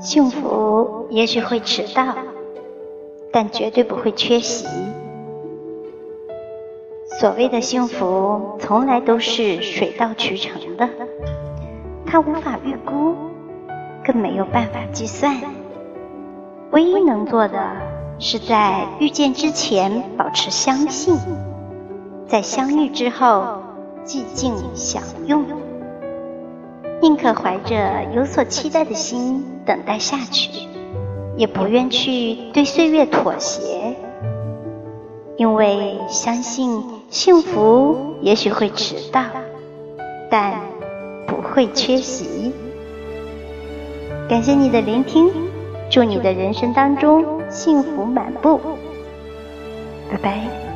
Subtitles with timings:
[0.00, 2.14] 幸福也许会迟到，
[3.30, 4.66] 但绝对不会缺席。
[7.20, 10.88] 所谓的幸福，从来都是水到渠成的，
[12.06, 13.14] 它无法预估，
[14.02, 15.36] 更没有办法计算。
[16.70, 17.58] 唯一能做的，
[18.18, 21.14] 是在遇见之前保持相信，
[22.26, 23.58] 在相遇之后
[24.06, 25.44] 寂静享用。
[27.02, 30.50] 宁可怀着有所期待的心等待下去，
[31.36, 33.96] 也不愿去对岁月妥协，
[35.36, 39.24] 因为相信幸福也许会迟到，
[40.30, 40.60] 但
[41.26, 42.52] 不会缺席。
[44.28, 45.30] 感谢你的聆听，
[45.90, 48.60] 祝你的人生当中幸福满布，
[50.10, 50.69] 拜拜。